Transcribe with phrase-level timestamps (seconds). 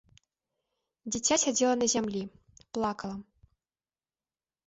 [1.15, 2.23] Дзіця сядзела на зямлі,
[2.77, 3.15] плакала.